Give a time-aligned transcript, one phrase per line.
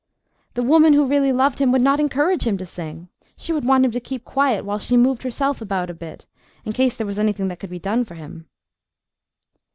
[0.55, 3.09] The woman who really loved him would not encourage him to sing.
[3.37, 6.25] She would want him to keep quiet while she moved herself about a bit,
[6.65, 8.47] in case there was anything that could be done for him.